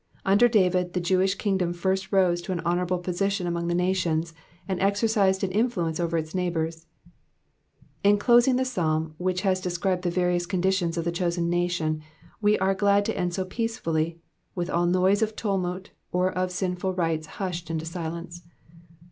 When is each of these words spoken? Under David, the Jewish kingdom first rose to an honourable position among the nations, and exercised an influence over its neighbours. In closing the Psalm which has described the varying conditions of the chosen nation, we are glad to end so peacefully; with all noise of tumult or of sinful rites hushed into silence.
Under 0.25 0.47
David, 0.47 0.93
the 0.93 0.99
Jewish 0.99 1.35
kingdom 1.35 1.73
first 1.73 2.11
rose 2.11 2.41
to 2.41 2.51
an 2.51 2.59
honourable 2.61 2.97
position 2.97 3.45
among 3.45 3.67
the 3.67 3.75
nations, 3.75 4.33
and 4.67 4.81
exercised 4.81 5.43
an 5.43 5.51
influence 5.51 5.99
over 5.99 6.17
its 6.17 6.33
neighbours. 6.33 6.87
In 8.03 8.17
closing 8.17 8.55
the 8.55 8.65
Psalm 8.65 9.13
which 9.19 9.41
has 9.41 9.61
described 9.61 10.01
the 10.01 10.09
varying 10.09 10.39
conditions 10.41 10.97
of 10.97 11.05
the 11.05 11.11
chosen 11.11 11.51
nation, 11.51 12.01
we 12.41 12.57
are 12.57 12.73
glad 12.73 13.05
to 13.05 13.15
end 13.15 13.35
so 13.35 13.45
peacefully; 13.45 14.17
with 14.55 14.71
all 14.71 14.87
noise 14.87 15.21
of 15.21 15.35
tumult 15.35 15.91
or 16.11 16.31
of 16.35 16.49
sinful 16.49 16.95
rites 16.95 17.27
hushed 17.37 17.69
into 17.69 17.85
silence. 17.85 18.41